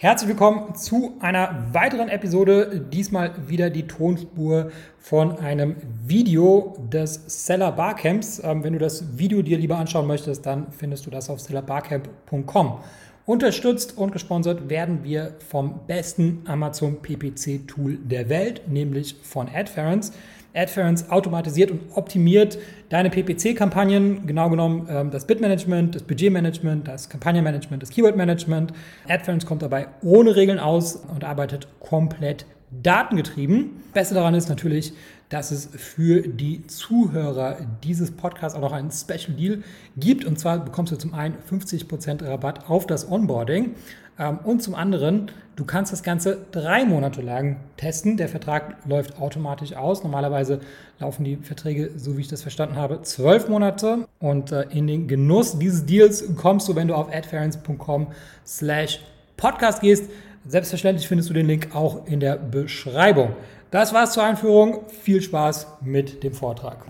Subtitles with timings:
[0.00, 2.86] Herzlich willkommen zu einer weiteren Episode.
[2.92, 5.74] Diesmal wieder die Tonspur von einem
[6.06, 8.40] Video des Seller Barcamps.
[8.44, 12.78] Ähm, wenn du das Video dir lieber anschauen möchtest, dann findest du das auf sellerbarcamp.com.
[13.26, 20.12] Unterstützt und gesponsert werden wir vom besten Amazon PPC Tool der Welt, nämlich von Adference.
[20.54, 22.58] Adference automatisiert und optimiert
[22.88, 28.72] deine PPC-Kampagnen, genau genommen ähm, das Bitmanagement, das Budgetmanagement, das Kampagnenmanagement, das Keywordmanagement.
[29.08, 33.82] Adference kommt dabei ohne Regeln aus und arbeitet komplett datengetrieben.
[33.92, 34.92] Beste daran ist natürlich,
[35.28, 39.62] dass es für die Zuhörer dieses Podcasts auch noch einen Special Deal
[39.96, 40.24] gibt.
[40.24, 43.74] Und zwar bekommst du zum einen 50% Rabatt auf das Onboarding
[44.18, 48.16] ähm, und zum anderen, du kannst das Ganze drei Monate lang testen.
[48.16, 50.02] Der Vertrag läuft automatisch aus.
[50.02, 50.60] Normalerweise
[50.98, 54.08] laufen die Verträge, so wie ich das verstanden habe, zwölf Monate.
[54.18, 58.08] Und äh, in den Genuss dieses Deals kommst du, wenn du auf adference.com
[58.44, 59.00] slash
[59.36, 60.10] podcast gehst.
[60.48, 63.34] Selbstverständlich findest du den Link auch in der Beschreibung.
[63.70, 64.88] Das war's zur Einführung.
[64.88, 66.86] Viel Spaß mit dem Vortrag.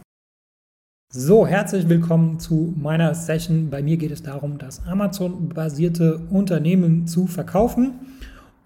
[1.13, 3.69] So, herzlich willkommen zu meiner Session.
[3.69, 7.95] Bei mir geht es darum, das Amazon-basierte Unternehmen zu verkaufen.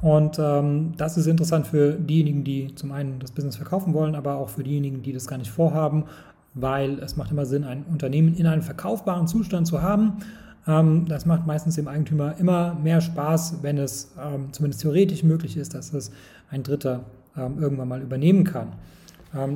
[0.03, 4.35] Und ähm, das ist interessant für diejenigen, die zum einen das Business verkaufen wollen, aber
[4.35, 6.05] auch für diejenigen, die das gar nicht vorhaben,
[6.53, 10.19] weil es macht immer Sinn, ein Unternehmen in einem verkaufbaren Zustand zu haben.
[10.67, 15.57] Ähm, das macht meistens dem Eigentümer immer mehr Spaß, wenn es ähm, zumindest theoretisch möglich
[15.57, 16.11] ist, dass es
[16.51, 17.05] ein Dritter
[17.37, 18.69] ähm, irgendwann mal übernehmen kann.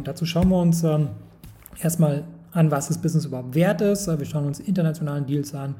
[0.05, 0.83] Dazu schauen wir uns
[1.83, 4.09] erstmal an, was das Business überhaupt wert ist.
[4.09, 5.75] Wir schauen uns internationalen Deals an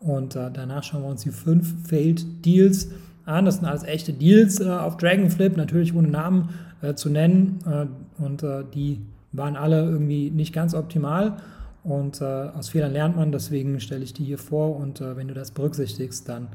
[0.00, 2.88] und äh, danach schauen wir uns die fünf Failed Deals
[3.26, 3.44] an.
[3.44, 6.48] Das sind alles echte Deals äh, auf Dragonflip, natürlich ohne Namen
[6.80, 7.58] äh, zu nennen.
[8.16, 9.02] und die
[9.32, 11.36] waren alle irgendwie nicht ganz optimal.
[11.84, 14.76] Und aus Fehlern lernt man, deswegen stelle ich die hier vor.
[14.76, 16.48] Und wenn du das berücksichtigst, dann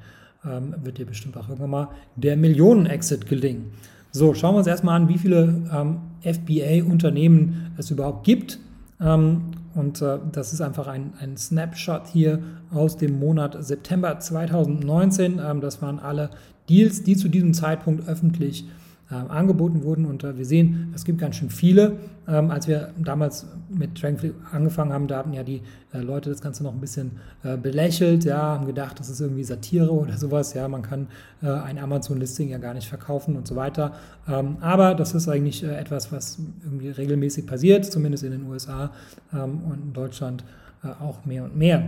[0.45, 3.71] ähm, wird dir bestimmt auch irgendwann mal der Millionen-Exit gelingen.
[4.11, 8.59] So, schauen wir uns erstmal an, wie viele ähm, FBA-Unternehmen es überhaupt gibt.
[8.99, 12.39] Ähm, und äh, das ist einfach ein, ein Snapshot hier
[12.71, 15.39] aus dem Monat September 2019.
[15.43, 16.29] Ähm, das waren alle
[16.69, 18.65] Deals, die zu diesem Zeitpunkt öffentlich
[19.09, 20.05] äh, angeboten wurden.
[20.05, 21.97] Und äh, wir sehen, es gibt ganz schön viele.
[22.27, 25.61] Ähm, als wir damals mit Dragonfly angefangen haben, da hatten ja die
[25.93, 27.11] äh, Leute das Ganze noch ein bisschen
[27.43, 30.53] äh, belächelt, ja, haben gedacht, das ist irgendwie Satire oder sowas.
[30.53, 31.07] Ja, man kann
[31.41, 33.93] äh, ein Amazon-Listing ja gar nicht verkaufen und so weiter.
[34.27, 38.91] Ähm, aber das ist eigentlich äh, etwas, was irgendwie regelmäßig passiert, zumindest in den USA
[39.33, 40.43] ähm, und in Deutschland
[41.01, 41.83] auch mehr und mehr.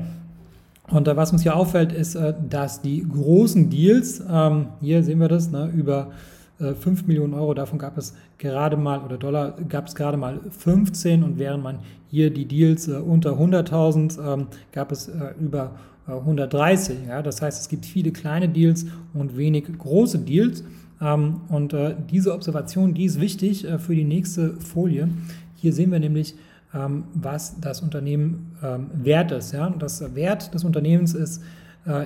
[0.90, 2.18] Und was uns hier auffällt, ist,
[2.50, 6.12] dass die großen Deals, ähm, hier sehen wir das, ne, über
[6.60, 10.40] 5 äh, Millionen Euro, davon gab es gerade mal, oder Dollar gab es gerade mal
[10.50, 15.72] 15 und während man hier die Deals äh, unter 100.000 ähm, gab es äh, über
[16.08, 16.98] 130.
[17.08, 17.22] Ja?
[17.22, 20.64] Das heißt, es gibt viele kleine Deals und wenig große Deals.
[21.02, 21.74] Ähm, und
[22.10, 25.08] diese Observation, die ist wichtig für die nächste Folie.
[25.56, 26.34] Hier sehen wir nämlich,
[26.74, 28.54] ähm, was das Unternehmen
[28.94, 29.54] wert ist.
[29.54, 29.70] Ja?
[29.70, 31.42] Das Wert des Unternehmens ist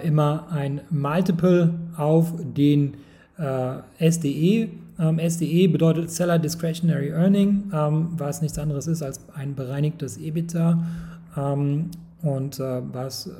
[0.04, 2.94] immer ein Multiple auf den
[3.38, 4.70] äh, SDE.
[5.00, 10.84] Ähm, SDE bedeutet Seller Discretionary Earning, ähm, was nichts anderes ist als ein bereinigtes EBITDA.
[11.36, 11.90] Ähm,
[12.24, 13.32] und äh, was äh,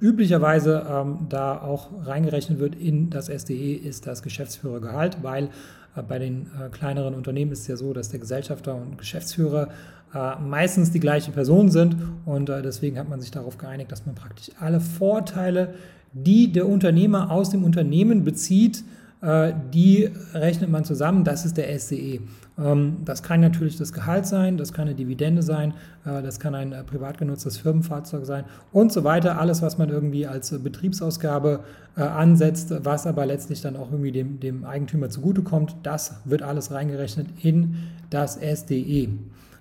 [0.00, 5.50] üblicherweise ähm, da auch reingerechnet wird in das SDE, ist das Geschäftsführergehalt, weil
[5.94, 9.68] äh, bei den äh, kleineren Unternehmen ist es ja so, dass der Gesellschafter und Geschäftsführer
[10.14, 14.14] äh, meistens die gleiche Person sind und deswegen hat man sich darauf geeinigt, dass man
[14.14, 15.74] praktisch alle Vorteile,
[16.14, 18.82] die der Unternehmer aus dem Unternehmen bezieht,
[19.22, 22.18] die rechnet man zusammen, das ist der SCE.
[22.58, 25.74] Ähm, das kann natürlich das Gehalt sein, das kann eine Dividende sein,
[26.04, 29.38] äh, das kann ein äh, privat genutztes Firmenfahrzeug sein und so weiter.
[29.38, 31.60] Alles, was man irgendwie als Betriebsausgabe
[31.94, 37.26] ansetzt, was aber letztlich dann auch irgendwie dem, dem Eigentümer zugutekommt, das wird alles reingerechnet
[37.42, 37.74] in
[38.08, 39.10] das SDE.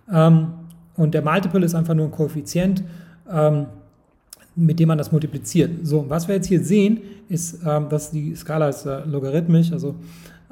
[0.10, 0.48] Ähm,
[0.96, 2.84] und der Multiple ist einfach nur ein Koeffizient.
[4.56, 5.88] Mit dem man das multipliziert.
[5.88, 9.96] So, was wir jetzt hier sehen, ist, ähm, dass die Skala ist äh, logarithmisch, also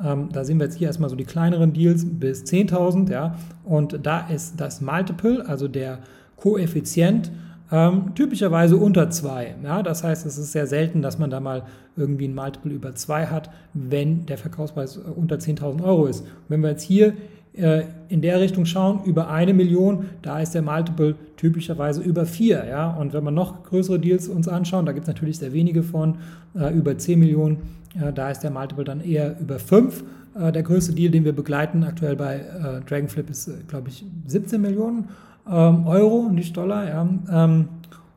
[0.03, 3.35] ähm, da sehen wir jetzt hier erstmal so die kleineren Deals bis 10.000, ja,
[3.65, 5.99] und da ist das Multiple, also der
[6.37, 7.31] Koeffizient,
[7.71, 9.55] ähm, typischerweise unter 2.
[9.63, 11.63] Ja, das heißt, es ist sehr selten, dass man da mal
[11.95, 16.21] irgendwie ein Multiple über 2 hat, wenn der Verkaufspreis äh, unter 10.000 Euro ist.
[16.21, 17.13] Und wenn wir jetzt hier
[17.53, 22.65] in der Richtung schauen, über eine Million, da ist der Multiple typischerweise über vier.
[22.65, 22.91] Ja?
[22.91, 26.19] Und wenn man noch größere Deals uns anschauen, da gibt es natürlich sehr wenige von,
[26.55, 27.57] äh, über 10 Millionen,
[27.99, 30.03] äh, da ist der Multiple dann eher über fünf.
[30.35, 34.05] Äh, der größte Deal, den wir begleiten aktuell bei äh, Dragonflip, ist, äh, glaube ich,
[34.27, 35.09] 17 Millionen
[35.49, 36.87] ähm, Euro, nicht Dollar.
[36.87, 37.07] Ja?
[37.31, 37.69] Ähm,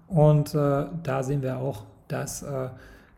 [0.09, 2.45] und da sehen wir auch, dass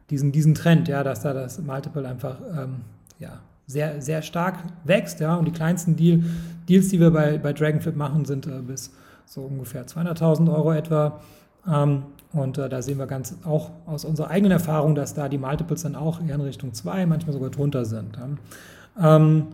[0.09, 2.83] diesen, diesen Trend, ja, dass da das Multiple einfach ähm,
[3.19, 5.21] ja, sehr, sehr stark wächst.
[5.21, 6.23] Ja, und die kleinsten Deal,
[6.69, 8.91] Deals, die wir bei, bei Dragonflip machen, sind äh, bis
[9.27, 11.21] so ungefähr 200.000 Euro etwa.
[11.71, 12.03] Ähm,
[12.33, 15.83] und äh, da sehen wir ganz auch aus unserer eigenen Erfahrung, dass da die Multiples
[15.83, 18.17] dann auch eher in Richtung 2, manchmal sogar drunter sind.
[18.17, 19.17] Ja.
[19.17, 19.47] Ähm,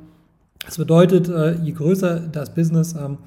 [0.65, 3.19] das bedeutet, äh, je größer das Business, ähm,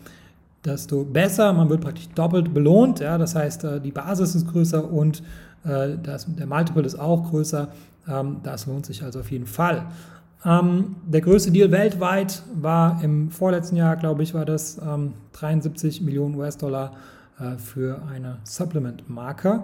[0.63, 1.51] desto besser.
[1.53, 2.99] Man wird praktisch doppelt belohnt.
[2.99, 3.17] Ja?
[3.17, 5.23] Das heißt, äh, die Basis ist größer und
[5.65, 7.69] äh, das, der Multiple ist auch größer.
[8.07, 9.85] Ähm, das lohnt sich also auf jeden Fall.
[10.45, 14.79] Ähm, der größte Deal weltweit war im vorletzten Jahr, glaube ich, war das
[15.33, 16.93] 73 Millionen US-Dollar
[17.57, 19.63] für eine Supplement-Marke.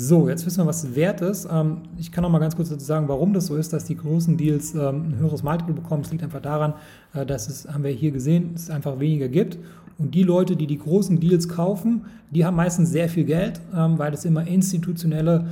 [0.00, 1.48] So, jetzt wissen wir, was wert ist.
[1.50, 3.96] Ähm, ich kann noch mal ganz kurz dazu sagen, warum das so ist, dass die
[3.96, 6.04] großen Deals ähm, ein höheres Multiple bekommen.
[6.04, 6.74] Es liegt einfach daran,
[7.14, 9.58] äh, dass es, haben wir hier gesehen, es einfach weniger gibt.
[9.98, 13.98] Und die Leute, die die großen Deals kaufen, die haben meistens sehr viel Geld, ähm,
[13.98, 15.48] weil das immer institutionelle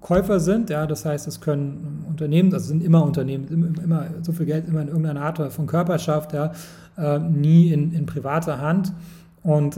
[0.00, 0.70] Käufer sind.
[0.70, 4.80] Ja, das heißt, es können Unternehmen, das sind immer Unternehmen, immer, so viel Geld immer
[4.80, 6.52] in irgendeiner Art von Körperschaft, ja,
[6.96, 8.92] äh, nie in, in privater Hand.
[9.42, 9.76] Und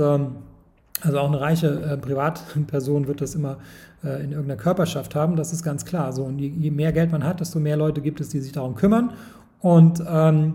[1.02, 3.58] also auch eine reiche äh, Privatperson wird das immer
[4.04, 6.12] äh, in irgendeiner Körperschaft haben, das ist ganz klar.
[6.12, 8.52] So, und je, je, mehr Geld man hat, desto mehr Leute gibt es, die sich
[8.52, 9.12] darum kümmern.
[9.60, 10.54] Und ähm,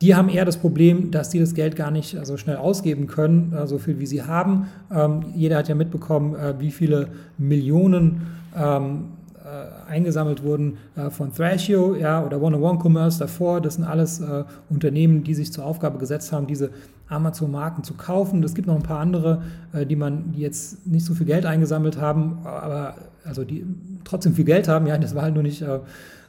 [0.00, 3.06] die haben eher das Problem, dass die das Geld gar nicht so also schnell ausgeben
[3.06, 4.68] können, äh, so viel wie sie haben.
[4.94, 9.06] Ähm, jeder hat ja mitbekommen, äh, wie viele Millionen ähm,
[9.38, 10.76] äh, eingesammelt wurden
[11.10, 13.62] von Thrashio ja, oder One-on-One-Commerce davor.
[13.62, 14.22] Das sind alles
[14.68, 16.70] Unternehmen, die sich zur Aufgabe gesetzt haben, diese
[17.08, 18.42] Amazon-Marken zu kaufen.
[18.42, 19.40] Es gibt noch ein paar andere,
[19.88, 23.64] die man, die jetzt nicht so viel Geld eingesammelt haben, aber also die
[24.04, 24.86] trotzdem viel Geld haben.
[24.86, 25.64] Ja, das war halt nur nicht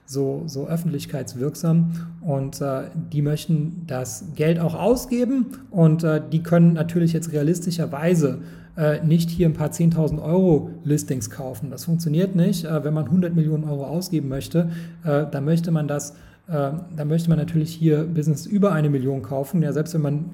[0.09, 1.91] so, so öffentlichkeitswirksam
[2.21, 8.39] und äh, die möchten das Geld auch ausgeben und äh, die können natürlich jetzt realistischerweise
[8.75, 11.69] äh, nicht hier ein paar 10.000 Euro Listings kaufen.
[11.69, 12.65] Das funktioniert nicht.
[12.65, 14.71] Äh, wenn man 100 Millionen Euro ausgeben möchte,
[15.03, 16.15] äh, dann möchte man das
[16.51, 19.61] da möchte man natürlich hier Business über eine Million kaufen.
[19.61, 20.25] Ja, selbst wenn man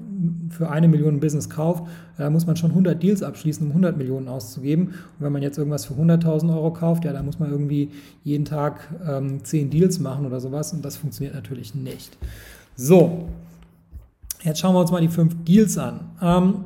[0.50, 1.84] für eine Million Business kauft,
[2.16, 4.86] da muss man schon 100 Deals abschließen, um 100 Millionen auszugeben.
[4.86, 7.90] Und wenn man jetzt irgendwas für 100.000 Euro kauft, ja, da muss man irgendwie
[8.24, 10.72] jeden Tag ähm, 10 Deals machen oder sowas.
[10.72, 12.16] Und das funktioniert natürlich nicht.
[12.74, 13.28] So,
[14.42, 16.00] jetzt schauen wir uns mal die fünf Deals an.
[16.22, 16.64] Ähm,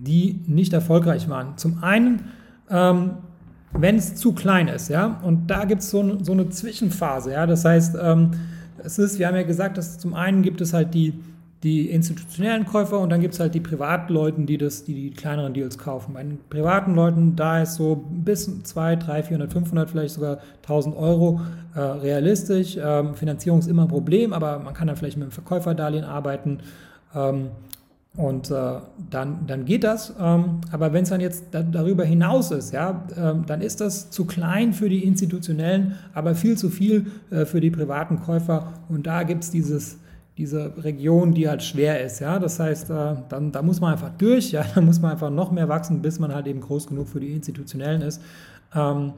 [0.00, 1.56] die nicht erfolgreich waren.
[1.58, 2.30] Zum einen,
[2.70, 3.10] ähm,
[3.72, 7.46] wenn es zu klein ist, ja, und da gibt es so, so, eine Zwischenphase, ja,
[7.46, 8.30] das heißt, ähm,
[8.84, 11.14] es ist, wir haben ja gesagt, dass zum einen gibt es halt die,
[11.62, 15.52] die institutionellen Käufer und dann gibt es halt die Privatleuten, die, das, die die kleineren
[15.52, 16.14] Deals kaufen.
[16.14, 20.96] Bei den privaten Leuten, da ist so bis 2, 3, 400, 500, vielleicht sogar 1000
[20.96, 21.40] Euro
[21.74, 22.78] äh, realistisch.
[22.82, 26.60] Ähm, Finanzierung ist immer ein Problem, aber man kann dann vielleicht mit einem Verkäuferdarlehen arbeiten.
[27.14, 27.48] Ähm,
[28.20, 30.14] und äh, dann, dann geht das.
[30.20, 34.10] Ähm, aber wenn es dann jetzt da, darüber hinaus ist, ja, äh, dann ist das
[34.10, 38.74] zu klein für die institutionellen, aber viel zu viel äh, für die privaten Käufer.
[38.90, 42.20] Und da gibt es diese Region, die halt schwer ist.
[42.20, 42.38] Ja?
[42.38, 44.66] Das heißt, äh, dann, da muss man einfach durch, ja?
[44.74, 47.32] da muss man einfach noch mehr wachsen, bis man halt eben groß genug für die
[47.32, 48.20] institutionellen ist.
[48.74, 49.14] Ähm,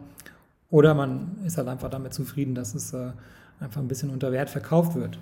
[0.70, 3.10] oder man ist halt einfach damit zufrieden, dass es äh,
[3.58, 5.18] einfach ein bisschen unter Wert verkauft wird.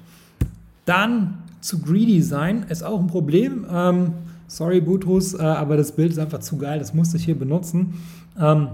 [0.90, 3.64] Dann zu greedy sein ist auch ein Problem.
[3.72, 4.12] Ähm,
[4.48, 7.94] sorry, Butrus, äh, aber das Bild ist einfach zu geil, das musste ich hier benutzen.
[8.36, 8.70] Ähm,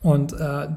[0.00, 0.68] und äh,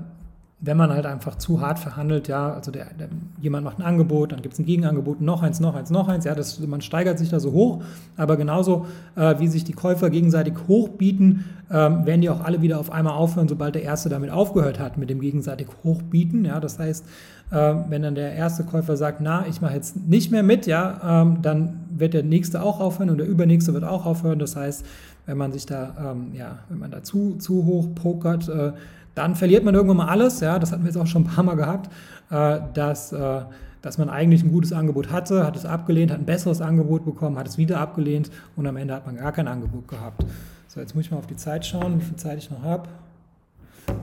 [0.63, 3.09] wenn man halt einfach zu hart verhandelt, ja, also der, der,
[3.41, 6.24] jemand macht ein Angebot, dann gibt es ein Gegenangebot, noch eins, noch eins, noch eins,
[6.25, 7.83] ja, das, man steigert sich da so hoch,
[8.15, 12.79] aber genauso äh, wie sich die Käufer gegenseitig hochbieten, ähm, werden die auch alle wieder
[12.79, 16.77] auf einmal aufhören, sobald der Erste damit aufgehört hat, mit dem gegenseitig Hochbieten, ja, das
[16.77, 17.05] heißt,
[17.50, 21.24] äh, wenn dann der erste Käufer sagt, na, ich mache jetzt nicht mehr mit, ja,
[21.24, 24.86] ähm, dann wird der Nächste auch aufhören und der Übernächste wird auch aufhören, das heißt,
[25.25, 28.74] wenn man sich da, ähm, ja, wenn man da zu, zu hoch pokert, äh,
[29.15, 31.44] dann verliert man irgendwann mal alles, ja, das hatten wir jetzt auch schon ein paar
[31.44, 31.89] Mal gehabt,
[32.30, 33.41] äh, dass, äh,
[33.82, 37.38] dass man eigentlich ein gutes Angebot hatte, hat es abgelehnt, hat ein besseres Angebot bekommen,
[37.38, 40.24] hat es wieder abgelehnt und am Ende hat man gar kein Angebot gehabt.
[40.68, 42.88] So, jetzt muss ich mal auf die Zeit schauen, wie viel Zeit ich noch habe.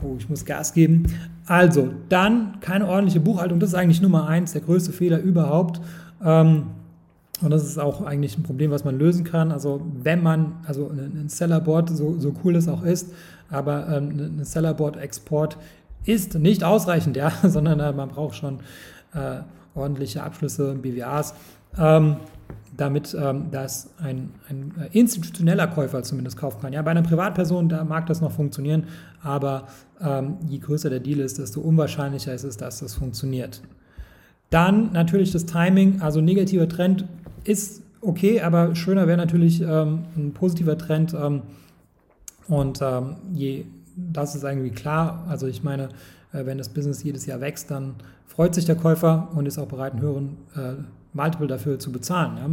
[0.02, 1.06] Oh, ich muss Gas geben.
[1.46, 3.58] Also, dann keine ordentliche Buchhaltung.
[3.60, 5.80] Das ist eigentlich Nummer eins, der größte Fehler überhaupt.
[6.22, 6.64] Ähm,
[7.40, 9.52] und das ist auch eigentlich ein Problem, was man lösen kann.
[9.52, 13.12] Also wenn man, also ein Sellerboard, so, so cool es auch ist,
[13.50, 15.56] aber ähm, ein Sellerboard-Export
[16.04, 18.60] ist nicht ausreichend, ja, sondern äh, man braucht schon
[19.14, 19.40] äh,
[19.74, 21.34] ordentliche Abschlüsse, BWAs,
[21.78, 22.16] ähm,
[22.76, 26.72] damit ähm, das ein, ein, äh, institutioneller Käufer zumindest kaufen kann.
[26.72, 28.84] Ja, bei einer Privatperson, da mag das noch funktionieren,
[29.22, 29.66] aber
[30.00, 33.62] ähm, je größer der Deal ist, desto unwahrscheinlicher ist es, dass das funktioniert.
[34.50, 37.04] Dann natürlich das Timing, also negativer Trend
[37.48, 41.14] ist okay, aber schöner wäre natürlich ähm, ein positiver Trend.
[41.14, 41.42] Ähm,
[42.46, 43.64] und ähm, je
[43.96, 45.24] das ist irgendwie klar.
[45.28, 45.88] Also ich meine,
[46.32, 47.94] äh, wenn das Business jedes Jahr wächst, dann
[48.26, 50.74] freut sich der Käufer und ist auch bereit, einen höheren äh,
[51.12, 52.36] Multiple dafür zu bezahlen.
[52.36, 52.48] Ja.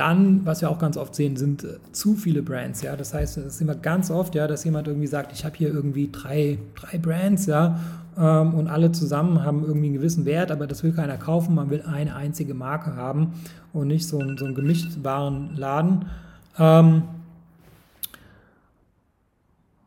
[0.00, 2.80] Dann, was wir auch ganz oft sehen, sind äh, zu viele Brands.
[2.80, 5.54] Ja, das heißt, es ist immer ganz oft, ja, dass jemand irgendwie sagt, ich habe
[5.58, 7.78] hier irgendwie drei, drei Brands, ja,
[8.16, 11.54] ähm, und alle zusammen haben irgendwie einen gewissen Wert, aber das will keiner kaufen.
[11.54, 13.34] Man will eine einzige Marke haben
[13.74, 16.06] und nicht so, einen, so einen gemischtbaren Laden.
[16.58, 17.02] Ähm,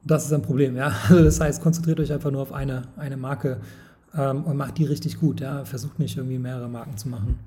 [0.03, 0.91] das ist ein Problem, ja.
[1.09, 3.61] Das heißt, konzentriert euch einfach nur auf eine, eine Marke
[4.15, 5.65] ähm, und macht die richtig gut, ja.
[5.65, 7.39] Versucht nicht irgendwie mehrere Marken zu machen.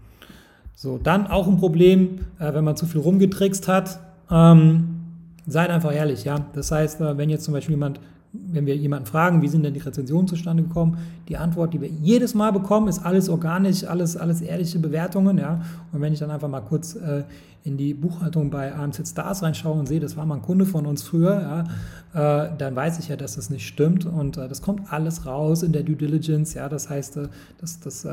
[0.78, 3.98] So, dann auch ein Problem, äh, wenn man zu viel rumgetrickst hat.
[4.30, 5.00] Ähm,
[5.46, 6.36] seid einfach ehrlich, ja.
[6.52, 7.98] Das heißt, äh, wenn jetzt zum Beispiel jemand,
[8.34, 10.98] wenn wir jemanden fragen, wie sind denn die Rezensionen zustande gekommen,
[11.30, 15.62] die Antwort, die wir jedes Mal bekommen, ist alles organisch, alles, alles ehrliche Bewertungen, ja.
[15.92, 17.22] Und wenn ich dann einfach mal kurz äh,
[17.64, 20.84] in die Buchhaltung bei AMZ Stars reinschaue und sehe, das war mal ein Kunde von
[20.84, 21.64] uns früher,
[22.12, 25.24] ja, äh, dann weiß ich ja, dass das nicht stimmt und äh, das kommt alles
[25.24, 26.68] raus in der Due Diligence, ja.
[26.68, 27.28] Das heißt, äh,
[27.58, 28.06] das, das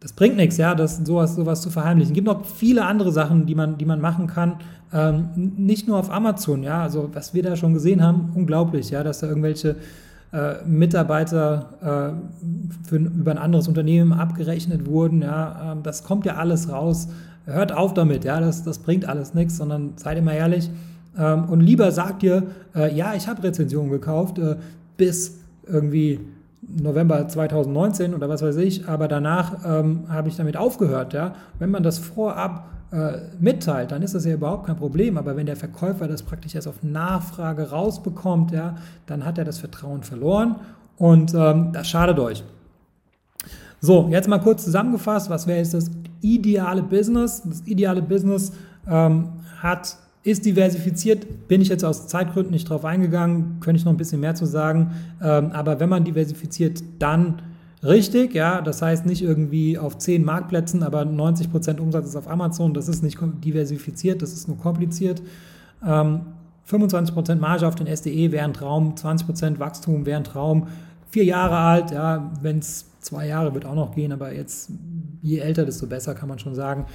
[0.00, 2.12] das bringt nichts, ja, das, sowas, sowas zu verheimlichen.
[2.12, 4.56] Es gibt noch viele andere Sachen, die man, die man machen kann.
[4.92, 9.02] Ähm, nicht nur auf Amazon, ja, also was wir da schon gesehen haben, unglaublich, ja,
[9.02, 9.76] dass da irgendwelche
[10.32, 16.36] äh, Mitarbeiter äh, für, über ein anderes Unternehmen abgerechnet wurden, ja, äh, das kommt ja
[16.36, 17.08] alles raus.
[17.44, 20.70] Hört auf damit, ja, das, das bringt alles nichts, sondern seid immer ehrlich.
[21.18, 22.44] Ähm, und lieber sagt ihr,
[22.74, 24.56] äh, ja, ich habe Rezensionen gekauft, äh,
[24.96, 26.20] bis irgendwie
[26.60, 31.12] November 2019 oder was weiß ich, aber danach ähm, habe ich damit aufgehört.
[31.12, 31.34] Ja?
[31.58, 35.18] Wenn man das vorab äh, mitteilt, dann ist das ja überhaupt kein Problem.
[35.18, 39.58] Aber wenn der Verkäufer das praktisch erst auf Nachfrage rausbekommt, ja, dann hat er das
[39.58, 40.56] Vertrauen verloren
[40.96, 42.42] und ähm, das schadet euch.
[43.80, 47.42] So, jetzt mal kurz zusammengefasst, was wäre jetzt das ideale Business?
[47.44, 48.52] Das ideale Business
[48.88, 49.28] ähm,
[49.60, 53.96] hat ist diversifiziert, bin ich jetzt aus Zeitgründen nicht drauf eingegangen, könnte ich noch ein
[53.96, 54.92] bisschen mehr zu sagen.
[55.22, 57.40] Ähm, aber wenn man diversifiziert, dann
[57.82, 62.28] richtig, ja, das heißt nicht irgendwie auf zehn Marktplätzen, aber 90 Prozent Umsatz ist auf
[62.28, 65.22] Amazon, das ist nicht diversifiziert, das ist nur kompliziert.
[65.82, 70.66] 25% ähm, Marge auf den SDE wäre ein Traum, 20% Wachstum wäre ein Traum,
[71.10, 74.70] vier Jahre alt, ja, wenn es zwei Jahre wird auch noch gehen, aber jetzt
[75.22, 76.86] je älter, desto besser kann man schon sagen.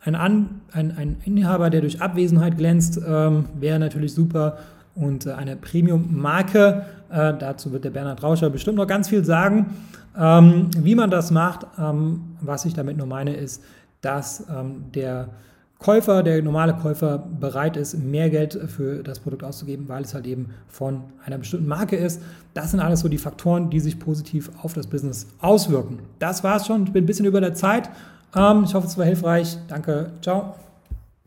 [0.00, 4.58] Ein, An, ein, ein Inhaber, der durch Abwesenheit glänzt, ähm, wäre natürlich super.
[4.94, 9.74] Und äh, eine Premium-Marke, äh, dazu wird der Bernhard Rauscher bestimmt noch ganz viel sagen.
[10.18, 13.62] Ähm, wie man das macht, ähm, was ich damit nur meine, ist,
[14.00, 15.28] dass ähm, der
[15.78, 20.26] Käufer, der normale Käufer bereit ist, mehr Geld für das Produkt auszugeben, weil es halt
[20.26, 22.22] eben von einer bestimmten Marke ist.
[22.54, 25.98] Das sind alles so die Faktoren, die sich positiv auf das Business auswirken.
[26.18, 26.84] Das war's schon.
[26.84, 27.90] Ich bin ein bisschen über der Zeit.
[28.34, 29.58] Ähm, ich hoffe, es war hilfreich.
[29.68, 30.10] Danke.
[30.22, 30.54] Ciao.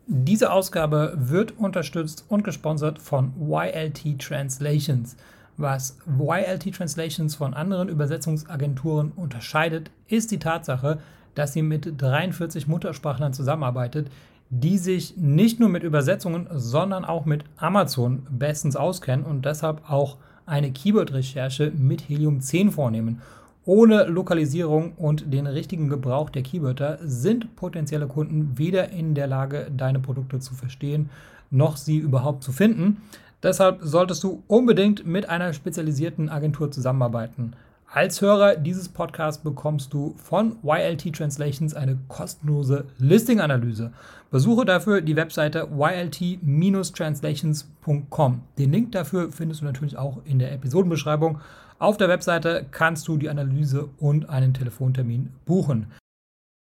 [0.06, 5.16] Diese Ausgabe wird unterstützt und gesponsert von YLT Translations.
[5.56, 10.98] Was YLT Translations von anderen Übersetzungsagenturen unterscheidet, ist die Tatsache,
[11.34, 14.10] dass sie mit 43 Muttersprachlern zusammenarbeitet,
[14.48, 20.16] die sich nicht nur mit Übersetzungen, sondern auch mit Amazon bestens auskennen und deshalb auch
[20.44, 23.22] eine Keyword-Recherche mit Helium 10 vornehmen.
[23.70, 29.70] Ohne Lokalisierung und den richtigen Gebrauch der Keywörter sind potenzielle Kunden weder in der Lage,
[29.76, 31.08] deine Produkte zu verstehen,
[31.52, 32.96] noch sie überhaupt zu finden.
[33.44, 37.52] Deshalb solltest du unbedingt mit einer spezialisierten Agentur zusammenarbeiten.
[37.92, 43.92] Als Hörer dieses Podcasts bekommst du von YLT Translations eine kostenlose Listing-Analyse.
[44.32, 48.40] Besuche dafür die Webseite ylt-translations.com.
[48.58, 51.38] Den Link dafür findest du natürlich auch in der Episodenbeschreibung.
[51.80, 55.86] Auf der Webseite kannst du die Analyse und einen Telefontermin buchen.